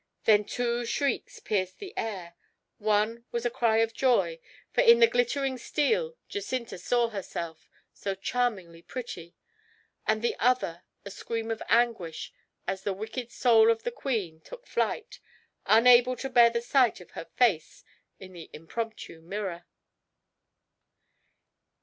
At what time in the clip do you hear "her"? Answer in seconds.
17.11-17.25